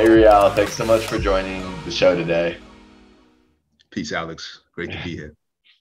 Hey, 0.00 0.08
Rial, 0.08 0.48
thanks 0.54 0.72
so 0.72 0.86
much 0.86 1.06
for 1.06 1.18
joining 1.18 1.60
the 1.84 1.90
show 1.90 2.16
today. 2.16 2.56
Peace, 3.90 4.12
Alex. 4.12 4.62
Great 4.74 4.90
to 4.92 4.96
be 5.04 5.14
here. 5.14 5.34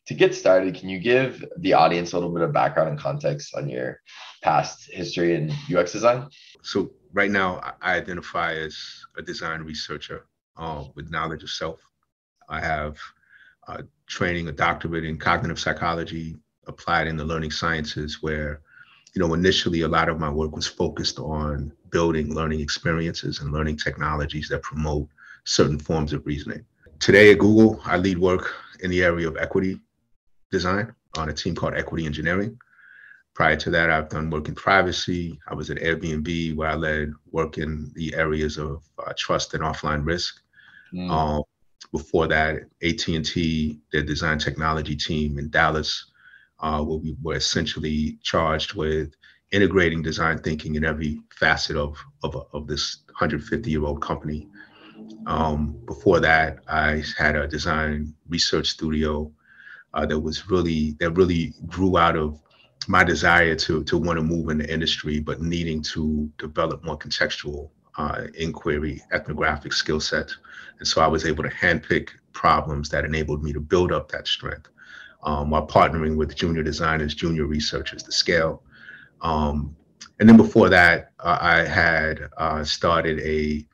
to 0.07 0.13
get 0.13 0.35
started, 0.35 0.75
can 0.75 0.89
you 0.89 0.99
give 0.99 1.45
the 1.59 1.71
audience 1.71 2.11
a 2.11 2.17
little 2.17 2.33
bit 2.33 2.41
of 2.41 2.51
background 2.51 2.89
and 2.89 2.99
context 2.99 3.55
on 3.55 3.69
your 3.69 4.01
past 4.43 4.89
history 4.91 5.35
in 5.35 5.53
UX 5.73 5.93
design? 5.93 6.27
So, 6.63 6.91
right 7.13 7.31
now, 7.31 7.61
I 7.81 7.95
identify 7.95 8.55
as 8.55 8.77
a 9.17 9.21
design 9.21 9.61
researcher 9.61 10.25
uh, 10.57 10.83
with 10.95 11.09
knowledge 11.09 11.43
of 11.43 11.49
self. 11.49 11.79
I 12.49 12.59
have 12.59 12.97
uh, 13.69 13.83
training, 14.07 14.49
a 14.49 14.51
doctorate 14.51 15.05
in 15.05 15.17
cognitive 15.17 15.61
psychology 15.61 16.35
applied 16.67 17.07
in 17.07 17.15
the 17.15 17.23
learning 17.23 17.51
sciences, 17.51 18.21
where 18.21 18.59
you 19.13 19.19
know, 19.21 19.33
initially 19.33 19.81
a 19.81 19.87
lot 19.87 20.09
of 20.09 20.19
my 20.19 20.29
work 20.29 20.55
was 20.55 20.67
focused 20.67 21.19
on 21.19 21.71
building 21.89 22.33
learning 22.33 22.59
experiences 22.59 23.39
and 23.39 23.51
learning 23.51 23.77
technologies 23.77 24.49
that 24.49 24.61
promote 24.61 25.07
certain 25.45 25.79
forms 25.79 26.13
of 26.13 26.25
reasoning. 26.25 26.63
Today 26.99 27.31
at 27.31 27.39
Google, 27.39 27.81
I 27.85 27.97
lead 27.97 28.19
work 28.19 28.53
in 28.81 28.91
the 28.91 29.03
area 29.03 29.27
of 29.27 29.37
equity 29.37 29.79
design 30.51 30.93
on 31.17 31.29
a 31.29 31.33
team 31.33 31.55
called 31.55 31.73
Equity 31.73 32.05
Engineering. 32.05 32.57
Prior 33.33 33.55
to 33.55 33.69
that, 33.71 33.89
I've 33.89 34.09
done 34.09 34.29
work 34.29 34.47
in 34.47 34.55
privacy. 34.55 35.39
I 35.47 35.53
was 35.55 35.69
at 35.69 35.77
Airbnb 35.77 36.55
where 36.55 36.69
I 36.69 36.75
led 36.75 37.13
work 37.31 37.57
in 37.57 37.91
the 37.95 38.13
areas 38.15 38.57
of 38.57 38.83
uh, 39.05 39.13
trust 39.17 39.53
and 39.53 39.63
offline 39.63 40.05
risk. 40.05 40.41
Mm. 40.93 41.09
Um, 41.09 41.43
before 41.93 42.27
that, 42.27 42.63
AT&T, 42.83 43.79
their 43.91 44.03
design 44.03 44.39
technology 44.39 44.95
team 44.95 45.39
in 45.39 45.49
Dallas, 45.49 46.11
uh, 46.59 46.81
where 46.83 46.97
we 46.97 47.15
were 47.21 47.35
essentially 47.35 48.17
charged 48.23 48.73
with 48.73 49.13
integrating 49.51 50.01
design 50.01 50.37
thinking 50.39 50.75
in 50.75 50.85
every 50.85 51.19
facet 51.31 51.75
of, 51.75 51.97
of, 52.23 52.35
of 52.53 52.67
this 52.67 53.03
150 53.07 53.69
year 53.69 53.83
old 53.83 54.01
company. 54.01 54.47
Um, 55.25 55.79
before 55.85 56.19
that, 56.19 56.59
I 56.67 57.03
had 57.17 57.35
a 57.35 57.47
design 57.47 58.13
research 58.27 58.67
studio 58.67 59.31
uh, 59.93 60.05
that 60.05 60.19
was 60.19 60.49
really, 60.49 60.95
that 60.99 61.11
really 61.11 61.53
grew 61.67 61.97
out 61.97 62.15
of 62.15 62.39
my 62.87 63.03
desire 63.03 63.55
to, 63.55 63.83
to 63.83 63.97
want 63.97 64.17
to 64.17 64.23
move 64.23 64.49
in 64.49 64.59
the 64.59 64.71
industry, 64.71 65.19
but 65.19 65.41
needing 65.41 65.81
to 65.81 66.29
develop 66.37 66.83
more 66.83 66.97
contextual 66.97 67.69
uh, 67.97 68.27
inquiry, 68.35 69.01
ethnographic 69.11 69.73
skill 69.73 69.99
set. 69.99 70.31
And 70.77 70.87
so 70.87 71.01
I 71.01 71.07
was 71.07 71.25
able 71.25 71.43
to 71.43 71.49
handpick 71.49 72.09
problems 72.33 72.89
that 72.89 73.03
enabled 73.03 73.43
me 73.43 73.51
to 73.53 73.59
build 73.59 73.91
up 73.91 74.11
that 74.11 74.27
strength 74.27 74.69
um, 75.23 75.49
while 75.49 75.67
partnering 75.67 76.15
with 76.15 76.35
junior 76.35 76.63
designers, 76.63 77.13
junior 77.13 77.45
researchers 77.45 78.03
to 78.03 78.11
scale. 78.11 78.63
Um, 79.21 79.75
and 80.19 80.27
then 80.27 80.37
before 80.37 80.69
that, 80.69 81.11
uh, 81.19 81.37
I 81.39 81.63
had 81.63 82.29
uh, 82.37 82.63
started 82.63 83.19
a, 83.19 83.65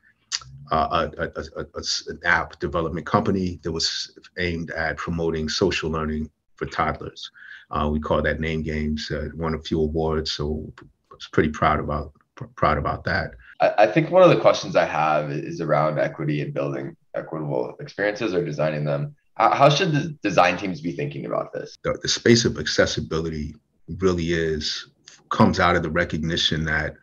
uh, 0.70 1.08
a, 1.18 1.22
a, 1.22 1.64
a, 1.74 1.82
an 2.08 2.20
app 2.24 2.58
development 2.58 3.06
company 3.06 3.60
that 3.62 3.72
was 3.72 4.16
aimed 4.38 4.70
at 4.70 4.96
promoting 4.96 5.48
social 5.48 5.90
learning 5.90 6.30
for 6.56 6.66
toddlers. 6.66 7.30
Uh, 7.70 7.88
we 7.90 8.00
call 8.00 8.22
that 8.22 8.40
Name 8.40 8.62
Games. 8.62 9.10
Uh, 9.10 9.28
won 9.34 9.54
a 9.54 9.58
few 9.58 9.80
awards, 9.80 10.32
so 10.32 10.72
I 10.80 11.14
was 11.14 11.28
pretty 11.32 11.50
proud 11.50 11.80
about 11.80 12.12
proud 12.54 12.76
about 12.76 13.02
that. 13.04 13.30
I 13.60 13.86
think 13.86 14.10
one 14.10 14.22
of 14.22 14.28
the 14.28 14.38
questions 14.38 14.76
I 14.76 14.84
have 14.84 15.30
is 15.30 15.62
around 15.62 15.98
equity 15.98 16.42
and 16.42 16.52
building 16.52 16.94
equitable 17.14 17.74
experiences 17.80 18.34
or 18.34 18.44
designing 18.44 18.84
them. 18.84 19.16
How 19.36 19.68
should 19.68 19.92
the 19.92 20.16
design 20.22 20.56
teams 20.56 20.80
be 20.80 20.92
thinking 20.92 21.26
about 21.26 21.52
this? 21.52 21.76
The, 21.84 21.98
the 22.00 22.08
space 22.08 22.44
of 22.44 22.58
accessibility 22.58 23.54
really 24.00 24.32
is 24.32 24.88
comes 25.28 25.60
out 25.60 25.76
of 25.76 25.82
the 25.82 25.90
recognition 25.90 26.64
that 26.64 26.94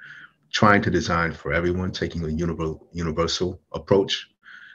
trying 0.52 0.82
to 0.82 0.90
design 0.90 1.34
for 1.34 1.54
everyone, 1.54 1.92
taking 1.92 2.24
a 2.24 2.30
universal, 2.30 2.88
universal 2.94 3.60
approach, 3.74 4.28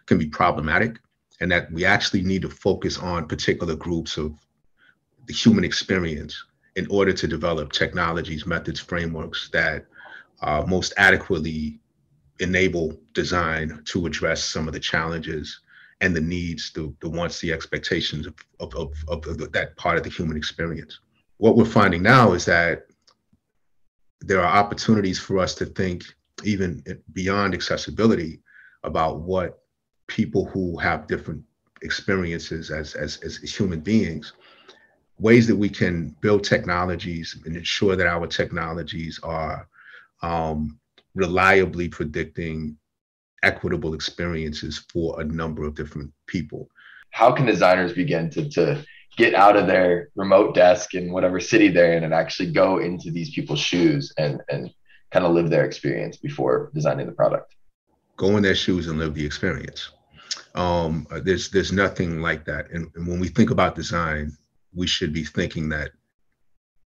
can 0.06 0.18
be 0.18 0.26
problematic, 0.26 0.98
and 1.40 1.50
that 1.50 1.70
we 1.72 1.84
actually 1.84 2.22
need 2.22 2.42
to 2.42 2.48
focus 2.48 2.98
on 2.98 3.26
particular 3.26 3.74
groups 3.74 4.16
of 4.16 4.34
the 5.26 5.34
human 5.34 5.64
experience 5.64 6.44
in 6.76 6.86
order 6.90 7.12
to 7.12 7.26
develop 7.26 7.72
technologies, 7.72 8.46
methods, 8.46 8.80
frameworks 8.80 9.50
that 9.52 9.84
uh, 10.42 10.64
most 10.66 10.94
adequately 10.96 11.80
enable 12.40 12.96
design 13.14 13.82
to 13.84 14.06
address 14.06 14.44
some 14.44 14.68
of 14.68 14.74
the 14.74 14.80
challenges 14.80 15.60
and 16.00 16.14
the 16.14 16.20
needs, 16.20 16.70
the, 16.72 16.94
the 17.00 17.08
wants, 17.08 17.40
the 17.40 17.52
expectations 17.52 18.26
of, 18.26 18.34
of, 18.60 18.74
of, 19.08 19.26
of 19.26 19.52
that 19.52 19.76
part 19.76 19.96
of 19.96 20.04
the 20.04 20.10
human 20.10 20.36
experience. 20.36 21.00
What 21.38 21.56
we're 21.56 21.64
finding 21.64 22.02
now 22.02 22.32
is 22.32 22.44
that 22.44 22.86
there 24.20 24.40
are 24.40 24.56
opportunities 24.58 25.18
for 25.18 25.38
us 25.38 25.54
to 25.56 25.66
think 25.66 26.04
even 26.44 26.82
beyond 27.12 27.54
accessibility 27.54 28.40
about 28.84 29.20
what 29.20 29.60
people 30.06 30.46
who 30.46 30.76
have 30.78 31.06
different 31.06 31.42
experiences 31.82 32.70
as, 32.70 32.94
as, 32.94 33.18
as 33.18 33.38
human 33.38 33.80
beings, 33.80 34.32
ways 35.18 35.46
that 35.46 35.56
we 35.56 35.68
can 35.68 36.16
build 36.20 36.44
technologies 36.44 37.36
and 37.44 37.56
ensure 37.56 37.96
that 37.96 38.06
our 38.06 38.26
technologies 38.26 39.18
are 39.22 39.68
um, 40.22 40.78
reliably 41.14 41.88
predicting 41.88 42.76
equitable 43.42 43.94
experiences 43.94 44.84
for 44.92 45.20
a 45.20 45.24
number 45.24 45.64
of 45.64 45.74
different 45.74 46.12
people. 46.26 46.68
How 47.10 47.32
can 47.32 47.46
designers 47.46 47.92
begin 47.92 48.30
to, 48.30 48.48
to 48.50 48.84
get 49.16 49.34
out 49.34 49.56
of 49.56 49.66
their 49.66 50.08
remote 50.14 50.54
desk 50.54 50.94
in 50.94 51.12
whatever 51.12 51.40
city 51.40 51.68
they're 51.68 51.96
in 51.96 52.04
and 52.04 52.14
actually 52.14 52.52
go 52.52 52.78
into 52.78 53.10
these 53.10 53.30
people's 53.30 53.60
shoes 53.60 54.12
and, 54.18 54.40
and 54.48 54.72
kind 55.10 55.24
of 55.24 55.32
live 55.32 55.50
their 55.50 55.64
experience 55.64 56.16
before 56.16 56.70
designing 56.74 57.06
the 57.06 57.12
product? 57.12 57.54
Go 58.16 58.36
in 58.36 58.42
their 58.42 58.54
shoes 58.54 58.88
and 58.88 58.98
live 58.98 59.14
the 59.14 59.24
experience. 59.24 59.90
Um, 60.54 61.06
there's 61.22 61.50
there's 61.50 61.72
nothing 61.72 62.20
like 62.20 62.44
that. 62.46 62.70
And, 62.70 62.90
and 62.94 63.06
when 63.06 63.20
we 63.20 63.28
think 63.28 63.50
about 63.50 63.74
design, 63.74 64.36
we 64.74 64.86
should 64.86 65.12
be 65.12 65.24
thinking 65.24 65.68
that 65.70 65.90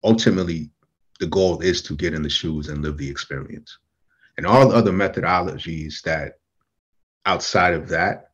ultimately 0.04 0.72
the 1.20 1.28
goal 1.28 1.62
is 1.62 1.82
to 1.84 1.96
get 1.96 2.14
in 2.14 2.22
the 2.22 2.30
shoes 2.30 2.68
and 2.68 2.82
live 2.82 2.98
the 2.98 3.10
experience. 3.10 3.78
And 4.38 4.46
all 4.46 4.68
the 4.68 4.76
other 4.76 4.92
methodologies 4.92 6.02
that 6.02 6.40
outside 7.26 7.74
of 7.74 7.88
that 7.90 8.32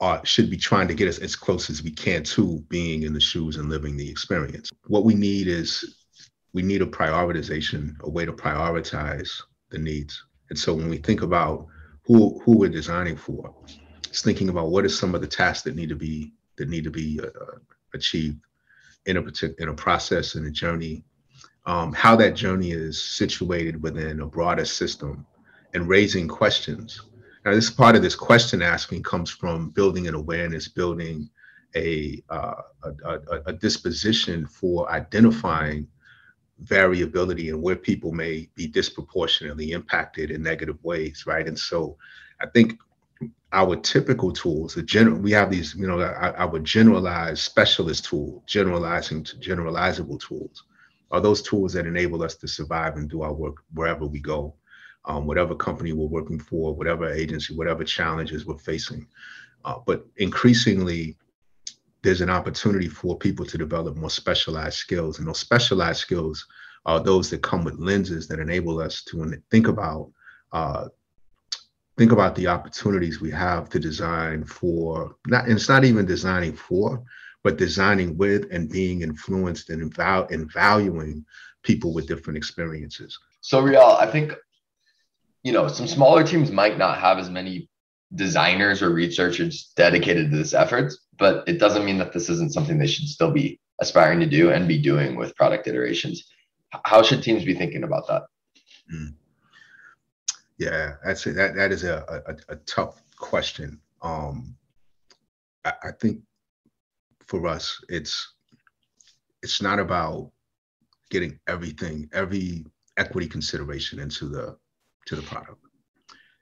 uh, 0.00 0.22
should 0.24 0.50
be 0.50 0.56
trying 0.56 0.88
to 0.88 0.94
get 0.94 1.08
us 1.08 1.18
as 1.18 1.36
close 1.36 1.70
as 1.70 1.82
we 1.82 1.90
can 1.90 2.22
to 2.22 2.60
being 2.68 3.04
in 3.04 3.12
the 3.12 3.20
shoes 3.20 3.56
and 3.56 3.68
living 3.68 3.96
the 3.96 4.10
experience. 4.10 4.70
What 4.86 5.04
we 5.04 5.14
need 5.14 5.46
is 5.46 6.04
we 6.52 6.62
need 6.62 6.82
a 6.82 6.86
prioritization, 6.86 7.98
a 8.00 8.10
way 8.10 8.24
to 8.24 8.32
prioritize 8.32 9.30
the 9.70 9.78
needs. 9.78 10.22
And 10.50 10.58
so 10.58 10.74
when 10.74 10.88
we 10.88 10.98
think 10.98 11.22
about 11.22 11.66
who 12.04 12.40
who 12.44 12.58
we're 12.58 12.68
designing 12.68 13.16
for, 13.16 13.54
it's 14.08 14.22
thinking 14.22 14.48
about 14.48 14.68
what 14.68 14.84
are 14.84 14.90
some 14.90 15.14
of 15.14 15.20
the 15.20 15.26
tasks 15.26 15.62
that 15.62 15.74
need 15.74 15.88
to 15.88 15.96
be 15.96 16.32
that 16.56 16.68
need 16.68 16.84
to 16.84 16.90
be 16.90 17.20
uh, 17.20 17.56
achieved 17.94 18.40
in 19.06 19.16
a 19.16 19.22
particular 19.22 19.56
in 19.58 19.68
a 19.68 19.74
process 19.74 20.34
in 20.34 20.44
a 20.44 20.50
journey, 20.50 21.04
um, 21.66 21.92
how 21.92 22.14
that 22.16 22.34
journey 22.34 22.72
is 22.72 23.02
situated 23.02 23.82
within 23.82 24.20
a 24.20 24.26
broader 24.26 24.64
system, 24.64 25.26
and 25.72 25.88
raising 25.88 26.28
questions 26.28 27.00
now, 27.44 27.52
this 27.52 27.70
part 27.70 27.94
of 27.94 28.02
this 28.02 28.14
question 28.14 28.62
asking 28.62 29.02
comes 29.02 29.30
from 29.30 29.68
building 29.70 30.08
an 30.08 30.14
awareness, 30.14 30.66
building 30.66 31.28
a, 31.76 32.22
uh, 32.30 32.62
a, 32.84 32.90
a, 33.04 33.42
a, 33.46 33.52
disposition 33.52 34.46
for 34.46 34.90
identifying 34.90 35.86
variability 36.60 37.50
and 37.50 37.60
where 37.60 37.76
people 37.76 38.12
may 38.12 38.48
be 38.54 38.66
disproportionately 38.66 39.72
impacted 39.72 40.30
in 40.30 40.42
negative 40.42 40.82
ways, 40.84 41.24
right? 41.26 41.46
And 41.46 41.58
so 41.58 41.98
I 42.40 42.46
think 42.46 42.78
our 43.52 43.76
typical 43.76 44.32
tools, 44.32 44.74
the 44.74 44.82
general, 44.82 45.18
we 45.18 45.32
have 45.32 45.50
these, 45.50 45.74
you 45.74 45.86
know, 45.86 46.00
our, 46.00 46.58
generalized 46.60 47.42
specialist 47.42 48.06
tool, 48.06 48.42
generalizing 48.46 49.22
to 49.24 49.36
generalizable 49.36 50.18
tools, 50.20 50.64
are 51.10 51.20
those 51.20 51.42
tools 51.42 51.74
that 51.74 51.86
enable 51.86 52.22
us 52.22 52.36
to 52.36 52.48
survive 52.48 52.96
and 52.96 53.10
do 53.10 53.22
our 53.22 53.34
work 53.34 53.56
wherever 53.74 54.06
we 54.06 54.20
go 54.20 54.54
um, 55.06 55.26
whatever 55.26 55.54
company 55.54 55.92
we're 55.92 56.06
working 56.06 56.38
for, 56.38 56.74
whatever 56.74 57.10
agency, 57.12 57.54
whatever 57.54 57.84
challenges 57.84 58.46
we're 58.46 58.58
facing. 58.58 59.06
Uh, 59.64 59.78
but 59.86 60.06
increasingly, 60.16 61.16
there's 62.02 62.20
an 62.20 62.30
opportunity 62.30 62.88
for 62.88 63.18
people 63.18 63.46
to 63.46 63.58
develop 63.58 63.96
more 63.96 64.10
specialized 64.10 64.76
skills. 64.76 65.18
And 65.18 65.28
those 65.28 65.38
specialized 65.38 66.00
skills 66.00 66.46
are 66.86 67.00
those 67.00 67.30
that 67.30 67.42
come 67.42 67.64
with 67.64 67.78
lenses 67.78 68.28
that 68.28 68.38
enable 68.38 68.80
us 68.80 69.02
to 69.04 69.34
think 69.50 69.68
about 69.68 70.10
uh, 70.52 70.88
think 71.96 72.12
about 72.12 72.34
the 72.34 72.46
opportunities 72.46 73.20
we 73.20 73.30
have 73.30 73.68
to 73.68 73.78
design 73.78 74.44
for 74.44 75.16
not 75.26 75.44
and 75.44 75.54
it's 75.54 75.68
not 75.68 75.84
even 75.84 76.04
designing 76.04 76.52
for 76.52 77.02
but 77.42 77.56
designing 77.56 78.16
with 78.16 78.46
and 78.50 78.70
being 78.70 79.02
influenced 79.02 79.70
and, 79.70 79.94
val- 79.94 80.26
and 80.30 80.50
valuing 80.52 81.24
people 81.62 81.92
with 81.92 82.06
different 82.06 82.36
experiences 82.36 83.18
so 83.40 83.60
Rial 83.60 83.96
i 84.00 84.10
think 84.10 84.34
you 85.44 85.52
know, 85.52 85.68
some 85.68 85.86
smaller 85.86 86.24
teams 86.24 86.50
might 86.50 86.78
not 86.78 86.98
have 86.98 87.18
as 87.18 87.30
many 87.30 87.68
designers 88.14 88.82
or 88.82 88.90
researchers 88.90 89.72
dedicated 89.76 90.30
to 90.30 90.36
this 90.36 90.54
effort, 90.54 90.92
but 91.18 91.46
it 91.46 91.58
doesn't 91.58 91.84
mean 91.84 91.98
that 91.98 92.12
this 92.12 92.28
isn't 92.28 92.52
something 92.52 92.78
they 92.78 92.86
should 92.86 93.06
still 93.06 93.30
be 93.30 93.60
aspiring 93.80 94.20
to 94.20 94.26
do 94.26 94.50
and 94.50 94.66
be 94.66 94.80
doing 94.80 95.16
with 95.16 95.36
product 95.36 95.66
iterations. 95.66 96.24
How 96.84 97.02
should 97.02 97.22
teams 97.22 97.44
be 97.44 97.54
thinking 97.54 97.84
about 97.84 98.06
that? 98.08 98.22
Mm. 98.92 99.14
Yeah, 100.58 100.94
that's. 101.04 101.24
That 101.24 101.54
that 101.56 101.72
is 101.72 101.84
a 101.84 102.22
a, 102.26 102.54
a 102.54 102.56
tough 102.56 103.02
question. 103.16 103.80
Um, 104.02 104.56
I, 105.64 105.72
I 105.84 105.90
think 106.00 106.20
for 107.26 107.46
us, 107.46 107.82
it's 107.88 108.34
it's 109.42 109.60
not 109.60 109.78
about 109.78 110.30
getting 111.10 111.38
everything, 111.48 112.08
every 112.12 112.64
equity 112.96 113.28
consideration 113.28 113.98
into 113.98 114.28
the 114.28 114.56
to 115.06 115.16
the 115.16 115.22
product. 115.22 115.58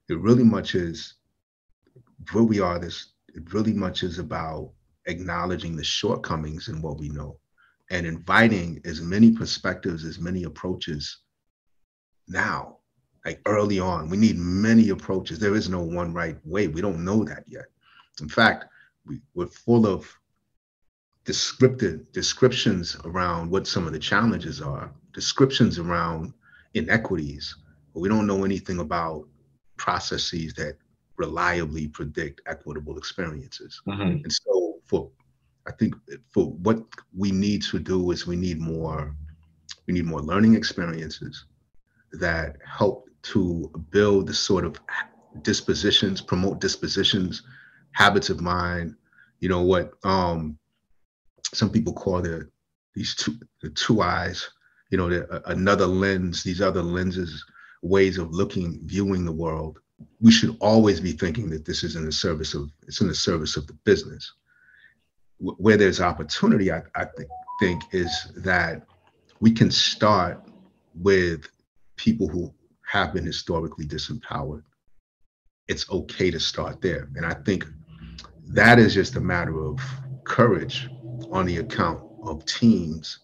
It 0.09 0.19
really 0.19 0.45
much 0.45 0.75
is 0.75 1.15
where 2.33 2.45
we 2.45 2.61
are. 2.61 2.79
This 2.79 3.13
it 3.35 3.53
really 3.53 3.73
much 3.73 4.03
is 4.03 4.19
about 4.19 4.73
acknowledging 5.07 5.75
the 5.75 5.85
shortcomings 5.85 6.69
in 6.69 6.83
what 6.83 6.99
we 6.99 7.09
know 7.09 7.39
and 7.91 8.07
inviting 8.07 8.81
as 8.85 9.01
many 9.01 9.33
perspectives, 9.33 10.05
as 10.05 10.19
many 10.19 10.45
approaches 10.45 11.19
now, 12.29 12.79
like 13.25 13.41
early 13.47 13.81
on. 13.81 14.09
We 14.09 14.17
need 14.17 14.39
many 14.39 14.91
approaches. 14.91 15.39
There 15.39 15.55
is 15.55 15.69
no 15.69 15.81
one 15.83 16.15
right 16.15 16.37
way. 16.45 16.69
We 16.69 16.81
don't 16.81 17.05
know 17.05 17.25
that 17.25 17.45
yet. 17.47 17.67
In 18.21 18.29
fact, 18.29 18.67
we, 19.07 19.21
we're 19.35 19.47
full 19.47 19.87
of 19.87 20.07
descriptive 21.25 22.11
descriptions 22.13 22.97
around 23.05 23.51
what 23.51 23.67
some 23.67 23.87
of 23.87 23.93
the 23.93 23.99
challenges 23.99 24.61
are, 24.61 24.91
descriptions 25.13 25.79
around 25.79 26.33
inequities, 26.75 27.55
but 27.93 28.01
we 28.01 28.09
don't 28.09 28.27
know 28.27 28.45
anything 28.45 28.79
about 28.79 29.27
processes 29.77 30.55
that 30.55 30.77
reliably 31.17 31.89
predict 31.89 32.41
equitable 32.47 32.97
experiences. 32.97 33.81
Mm-hmm. 33.87 34.25
And 34.25 34.33
so 34.33 34.77
for 34.85 35.11
I 35.67 35.73
think 35.73 35.95
for 36.33 36.47
what 36.47 36.83
we 37.17 37.31
need 37.31 37.63
to 37.65 37.79
do 37.79 38.11
is 38.11 38.27
we 38.27 38.37
need 38.37 38.61
more 38.61 39.15
we 39.87 39.95
need 39.95 40.05
more 40.05 40.21
learning 40.21 40.55
experiences 40.55 41.45
that 42.13 42.57
help 42.67 43.09
to 43.23 43.71
build 43.91 44.27
the 44.27 44.35
sort 44.35 44.65
of 44.65 44.81
dispositions, 45.43 46.21
promote 46.21 46.61
dispositions, 46.61 47.43
habits 47.93 48.31
of 48.31 48.41
mind, 48.41 48.97
you 49.41 49.49
know 49.49 49.63
what 49.63 49.93
um 50.05 50.59
some 51.55 51.71
people 51.71 51.93
call 51.93 52.23
the 52.23 52.49
these 52.95 53.15
two 53.15 53.39
the 53.63 53.71
two 53.71 54.03
eyes, 54.03 54.49
you 54.91 54.99
know, 54.99 55.09
the, 55.09 55.51
another 55.51 55.87
lens, 55.87 56.43
these 56.43 56.61
other 56.61 56.83
lenses, 56.83 57.45
ways 57.83 58.19
of 58.19 58.33
looking, 58.33 58.81
viewing 58.85 59.25
the 59.25 59.33
world. 59.33 59.79
We 60.21 60.33
should 60.33 60.57
always 60.61 61.01
be 61.01 61.13
thinking 61.13 61.51
that 61.51 61.65
this 61.65 61.85
is 61.85 61.97
in 61.97 62.05
the 62.05 62.13
service 62.13 62.55
of 62.55 62.71
it's 62.87 63.01
in 63.01 63.09
the 63.09 63.15
service 63.15 63.57
of 63.57 63.67
the 63.67 63.75
business. 63.85 64.33
Where 65.39 65.77
there's 65.77 66.01
opportunity, 66.01 66.71
I, 66.71 66.83
I 66.95 67.07
think, 67.61 67.83
is 67.93 68.33
that 68.37 68.87
we 69.41 69.51
can 69.51 69.71
start 69.71 70.41
with 70.95 71.49
people 71.97 72.29
who 72.29 72.55
have 72.89 73.13
been 73.13 73.27
historically 73.27 73.87
disempowered. 73.87 74.63
It's 75.67 75.91
okay 75.91 76.31
to 76.31 76.39
start 76.39 76.81
there. 76.81 77.09
And 77.17 77.27
I 77.27 77.35
think 77.35 77.67
that 78.49 78.79
is 78.79 78.95
just 78.95 79.17
a 79.17 79.21
matter 79.21 79.65
of 79.65 79.81
courage 80.25 80.89
on 81.31 81.47
the 81.47 81.59
account 81.59 82.01
of 82.23 82.45
teams 82.45 83.21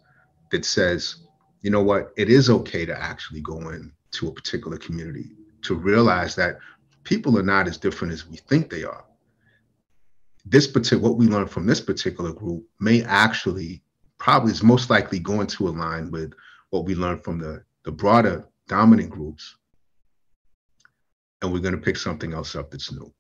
that 0.51 0.65
says, 0.65 1.27
you 1.63 1.71
know 1.71 1.83
what, 1.83 2.13
it 2.17 2.29
is 2.31 2.51
okay 2.51 2.85
to 2.87 3.01
actually 3.01 3.43
go 3.43 3.61
into 4.13 4.29
a 4.29 4.33
particular 4.33 4.79
community 4.79 5.31
to 5.63 5.75
realize 5.75 6.35
that 6.37 6.59
people 7.05 7.39
are 7.39 7.43
not 7.43 7.69
as 7.69 7.77
different 7.77 8.13
as 8.13 8.27
we 8.27 8.37
think 8.37 8.71
they 8.71 8.85
are. 8.85 9.05
This 10.45 10.67
particular, 10.67 11.03
what 11.03 11.19
we 11.19 11.27
learned 11.27 11.51
from 11.51 11.67
this 11.67 11.81
particular 11.81 12.33
group 12.33 12.65
may 12.81 13.03
actually 13.03 13.83
probably 14.19 14.53
is 14.53 14.63
most 14.63 14.91
likely 14.91 15.19
going 15.19 15.47
to 15.47 15.69
align 15.69 16.11
with 16.11 16.33
what 16.71 16.85
we 16.85 16.95
learned 16.95 17.23
from 17.23 17.39
the, 17.39 17.63
the 17.85 17.93
broader 17.93 18.47
dominant 18.67 19.11
groups. 19.11 19.57
And 21.43 21.53
we're 21.53 21.61
going 21.61 21.75
to 21.75 21.81
pick 21.81 21.97
something 21.97 22.33
else 22.33 22.57
up 22.57 22.71
that's 22.71 22.91
new. 22.91 23.13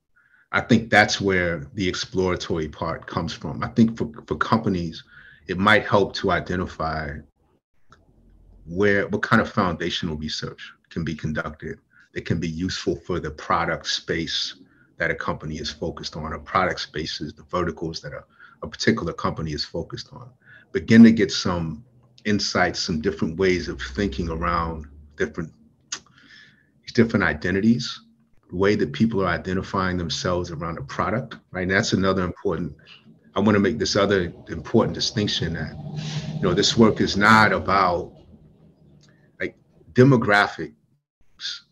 I 0.50 0.60
think 0.62 0.90
that's 0.90 1.20
where 1.20 1.66
the 1.74 1.86
exploratory 1.86 2.68
part 2.68 3.06
comes 3.06 3.34
from. 3.34 3.62
I 3.62 3.68
think 3.68 3.98
for, 3.98 4.10
for 4.26 4.36
companies, 4.36 5.04
it 5.46 5.58
might 5.58 5.86
help 5.86 6.14
to 6.14 6.30
identify 6.30 7.12
where 8.64 9.06
what 9.08 9.22
kind 9.22 9.40
of 9.40 9.50
foundational 9.50 10.16
research 10.16 10.72
can 10.90 11.04
be 11.04 11.14
conducted 11.14 11.78
that 12.14 12.24
can 12.24 12.40
be 12.40 12.48
useful 12.48 12.96
for 12.96 13.20
the 13.20 13.30
product 13.30 13.86
space 13.86 14.56
that 14.96 15.10
a 15.10 15.14
company 15.14 15.56
is 15.56 15.70
focused 15.70 16.16
on, 16.16 16.32
or 16.32 16.38
product 16.38 16.80
spaces, 16.80 17.32
the 17.32 17.44
verticals 17.44 18.00
that 18.00 18.12
a, 18.12 18.24
a 18.62 18.68
particular 18.68 19.12
company 19.12 19.52
is 19.52 19.64
focused 19.64 20.12
on. 20.12 20.28
Begin 20.72 21.04
to 21.04 21.12
get 21.12 21.30
some 21.30 21.84
insights, 22.24 22.80
some 22.80 23.00
different 23.00 23.38
ways 23.38 23.68
of 23.68 23.80
thinking 23.80 24.28
around 24.28 24.86
different 25.16 25.52
different 26.94 27.24
identities 27.24 28.00
way 28.50 28.74
that 28.74 28.92
people 28.92 29.22
are 29.22 29.28
identifying 29.28 29.98
themselves 29.98 30.50
around 30.50 30.78
a 30.78 30.82
product, 30.82 31.36
right? 31.50 31.62
And 31.62 31.70
that's 31.70 31.92
another 31.92 32.24
important. 32.24 32.74
I 33.36 33.40
want 33.40 33.54
to 33.54 33.60
make 33.60 33.78
this 33.78 33.94
other 33.94 34.32
important 34.48 34.94
distinction 34.94 35.52
that, 35.54 35.76
you 36.34 36.40
know, 36.40 36.54
this 36.54 36.76
work 36.76 37.00
is 37.00 37.16
not 37.16 37.52
about 37.52 38.12
like 39.38 39.56
demographics 39.92 40.72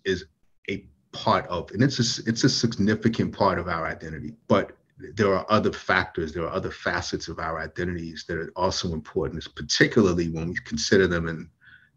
is 0.05 0.25
a 0.71 0.85
part 1.13 1.47
of, 1.49 1.71
and 1.73 1.83
it's 1.83 1.99
a, 1.99 2.29
it's 2.29 2.45
a 2.45 2.49
significant 2.49 3.37
part 3.37 3.59
of 3.59 3.69
our 3.69 3.87
identity, 3.87 4.35
but 4.49 4.77
there 4.99 5.35
are 5.35 5.47
other 5.51 5.73
factors, 5.73 6.33
there 6.33 6.45
are 6.45 6.53
other 6.53 6.71
facets 6.71 7.29
of 7.29 7.39
our 7.39 7.61
identities 7.61 8.25
that 8.29 8.39
are 8.39 8.53
also 8.57 8.93
important, 8.93 9.47
particularly 9.55 10.29
when 10.31 10.49
we 10.49 10.57
consider 10.65 11.07
them 11.07 11.29
in, 11.29 11.49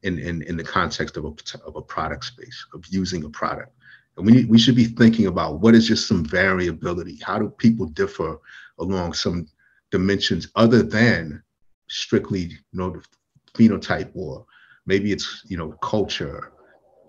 in, 0.04 0.20
in, 0.20 0.42
in 0.44 0.58
the 0.58 0.64
context 0.64 1.16
of 1.18 1.26
a, 1.26 1.34
of 1.66 1.76
a 1.76 1.82
product 1.82 2.26
space, 2.26 2.66
of 2.74 2.86
using 2.88 3.24
a 3.24 3.30
product. 3.30 3.72
And 4.18 4.26
we, 4.26 4.34
need, 4.34 4.50
we 4.50 4.60
should 4.60 4.76
be 4.76 4.86
thinking 4.86 5.28
about 5.28 5.62
what 5.62 5.76
is 5.76 5.88
just 5.88 6.08
some 6.08 6.26
variability? 6.26 7.20
How 7.24 7.40
do 7.40 7.50
people 7.50 7.86
differ 7.86 8.38
along 8.80 9.14
some 9.14 9.48
dimensions 9.92 10.50
other 10.56 10.84
than 10.84 11.42
strictly 11.88 12.40
you 12.40 12.58
know, 12.74 13.02
phenotype 13.54 14.12
or 14.14 14.46
maybe 14.86 15.12
it's 15.12 15.44
you 15.48 15.58
know 15.58 15.72
culture 15.84 16.52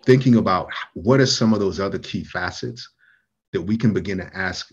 thinking 0.05 0.37
about 0.37 0.69
what 0.95 1.21
are 1.21 1.27
some 1.27 1.53
of 1.53 1.61
those 1.61 1.81
other 1.81 1.99
key 1.99 2.25
facets 2.25 2.89
that 3.53 3.61
we 3.61 3.77
can 3.77 3.93
begin 3.93 4.19
to 4.19 4.37
ask 4.37 4.73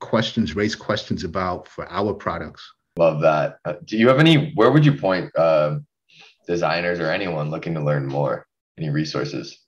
questions 0.00 0.54
raise 0.54 0.76
questions 0.76 1.24
about 1.24 1.66
for 1.66 1.90
our 1.90 2.14
products 2.14 2.62
love 2.96 3.20
that 3.20 3.58
uh, 3.64 3.74
do 3.84 3.96
you 3.96 4.08
have 4.08 4.20
any 4.20 4.52
where 4.54 4.70
would 4.70 4.86
you 4.86 4.92
point 4.92 5.30
uh, 5.36 5.76
designers 6.46 7.00
or 7.00 7.10
anyone 7.10 7.50
looking 7.50 7.74
to 7.74 7.82
learn 7.82 8.06
more 8.06 8.46
any 8.78 8.90
resources 8.90 9.58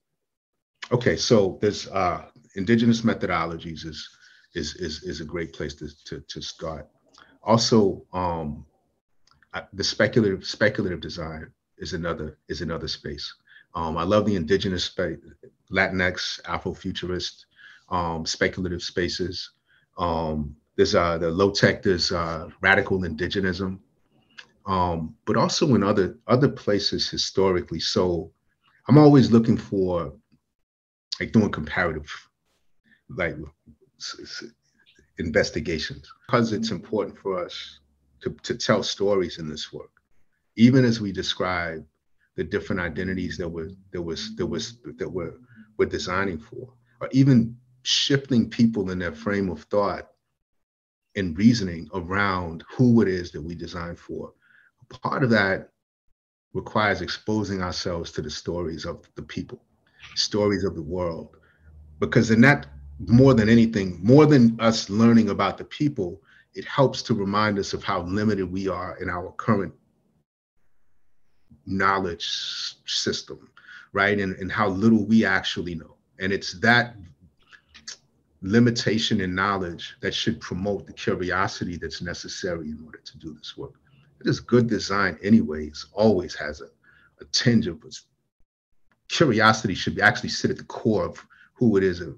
Okay, 0.92 1.16
so 1.16 1.58
there's 1.60 1.86
uh, 1.88 2.24
indigenous 2.56 3.02
methodologies 3.02 3.86
is 3.86 4.08
is 4.54 4.74
is 4.74 5.02
is 5.04 5.20
a 5.20 5.24
great 5.24 5.52
place 5.52 5.74
to 5.74 5.88
to, 6.06 6.20
to 6.20 6.42
start. 6.42 6.88
Also, 7.42 8.04
um, 8.12 8.66
the 9.72 9.84
speculative 9.84 10.44
speculative 10.44 11.00
design 11.00 11.52
is 11.78 11.92
another 11.92 12.38
is 12.48 12.60
another 12.60 12.88
space. 12.88 13.32
Um, 13.74 13.96
I 13.96 14.02
love 14.02 14.26
the 14.26 14.36
indigenous 14.36 14.84
space, 14.84 15.18
Latinx, 15.70 16.40
Afrofuturist, 16.42 17.44
um, 17.88 18.26
speculative 18.26 18.82
spaces. 18.82 19.50
Um, 19.98 20.56
there's 20.76 20.94
uh, 20.94 21.18
the 21.18 21.30
Lo-TEK, 21.30 21.82
there's 21.82 22.10
uh, 22.10 22.48
radical 22.60 23.00
indigenism, 23.00 23.78
um, 24.66 25.14
but 25.26 25.36
also 25.36 25.74
in 25.74 25.82
other 25.82 26.18
other 26.26 26.48
places 26.48 27.08
historically. 27.08 27.80
So 27.80 28.32
I'm 28.88 28.98
always 28.98 29.30
looking 29.30 29.56
for 29.56 30.12
like 31.20 31.32
doing 31.32 31.50
comparative 31.50 32.10
like 33.10 33.36
investigations 35.18 36.10
because 36.26 36.52
it's 36.52 36.70
important 36.70 37.18
for 37.18 37.44
us 37.44 37.80
to, 38.22 38.30
to 38.42 38.54
tell 38.54 38.82
stories 38.82 39.38
in 39.38 39.48
this 39.48 39.72
work 39.72 39.90
even 40.56 40.84
as 40.84 41.00
we 41.00 41.12
describe 41.12 41.84
the 42.36 42.44
different 42.44 42.80
identities 42.80 43.36
that 43.36 43.48
were 43.48 43.70
that 43.92 44.02
was 44.02 44.34
that 44.36 44.46
was 44.46 44.78
that 44.98 45.08
we're, 45.08 45.34
we're 45.78 45.86
designing 45.86 46.38
for 46.38 46.72
or 47.00 47.08
even 47.12 47.56
shifting 47.82 48.48
people 48.48 48.90
in 48.90 48.98
their 48.98 49.12
frame 49.12 49.50
of 49.50 49.62
thought 49.64 50.08
and 51.16 51.36
reasoning 51.36 51.88
around 51.94 52.62
who 52.70 53.00
it 53.00 53.08
is 53.08 53.32
that 53.32 53.42
we 53.42 53.54
design 53.54 53.96
for 53.96 54.32
part 54.98 55.22
of 55.22 55.30
that 55.30 55.70
requires 56.52 57.00
exposing 57.00 57.62
ourselves 57.62 58.10
to 58.12 58.22
the 58.22 58.30
stories 58.30 58.84
of 58.84 59.08
the 59.14 59.22
people 59.22 59.62
stories 60.14 60.64
of 60.64 60.74
the 60.74 60.82
world. 60.82 61.36
Because 61.98 62.30
in 62.30 62.40
that, 62.40 62.66
more 63.06 63.34
than 63.34 63.48
anything, 63.48 63.98
more 64.02 64.26
than 64.26 64.58
us 64.58 64.88
learning 64.88 65.28
about 65.28 65.58
the 65.58 65.64
people, 65.64 66.22
it 66.54 66.64
helps 66.64 67.02
to 67.02 67.14
remind 67.14 67.58
us 67.58 67.74
of 67.74 67.84
how 67.84 68.02
limited 68.02 68.50
we 68.50 68.66
are 68.66 68.96
in 69.00 69.10
our 69.10 69.32
current 69.32 69.72
knowledge 71.70 72.28
system, 72.86 73.48
right? 73.92 74.18
And, 74.18 74.36
and 74.36 74.50
how 74.50 74.68
little 74.68 75.04
we 75.04 75.24
actually 75.24 75.74
know. 75.74 75.96
And 76.18 76.32
it's 76.32 76.58
that 76.60 76.96
limitation 78.42 79.20
in 79.20 79.34
knowledge 79.34 79.96
that 80.00 80.14
should 80.14 80.40
promote 80.40 80.86
the 80.86 80.92
curiosity 80.92 81.76
that's 81.76 82.02
necessary 82.02 82.68
in 82.68 82.82
order 82.84 83.00
to 83.04 83.18
do 83.18 83.34
this 83.34 83.56
work. 83.56 83.74
It 84.20 84.26
is 84.26 84.40
good 84.40 84.68
design, 84.68 85.18
anyways, 85.22 85.86
always 85.92 86.34
has 86.34 86.60
a, 86.60 86.66
a 87.20 87.24
tinge 87.32 87.66
of 87.66 87.82
curiosity 89.08 89.74
should 89.74 89.98
actually 90.00 90.28
sit 90.28 90.50
at 90.50 90.56
the 90.56 90.64
core 90.64 91.04
of 91.04 91.26
who 91.54 91.76
it 91.76 91.82
is 91.82 92.00
uh, 92.00 92.12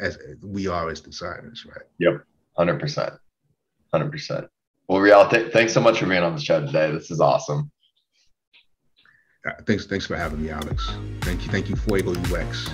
as 0.00 0.18
we 0.42 0.66
are 0.66 0.88
as 0.88 1.00
designers, 1.00 1.66
right? 1.66 1.84
Yep, 1.98 2.24
hundred 2.56 2.80
percent, 2.80 3.14
hundred 3.92 4.10
percent. 4.10 4.46
Well, 4.88 5.00
Rial, 5.00 5.28
th 5.28 5.52
thanks 5.52 5.72
so 5.72 5.80
much 5.80 5.98
for 5.98 6.06
being 6.06 6.22
on 6.22 6.34
the 6.34 6.40
show 6.40 6.64
today. 6.64 6.90
This 6.92 7.10
is 7.10 7.20
awesome. 7.20 7.70
Uh, 9.46 9.52
thanks 9.64 9.86
thanks 9.86 10.06
for 10.06 10.16
having 10.16 10.42
me, 10.42 10.50
Alex. 10.50 10.90
Thank 11.20 11.44
you, 11.44 11.50
thank 11.52 11.68
you, 11.68 11.76
Fuego 11.76 12.12
UX. 12.34 12.68